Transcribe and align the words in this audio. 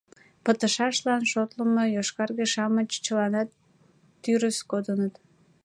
Пытышашлан 0.43 1.21
шотлымо 1.31 1.83
йошкарге-шамыч 1.95 2.89
чыланат 3.05 3.49
тӱрыс 4.21 4.57
кодыныт. 4.71 5.13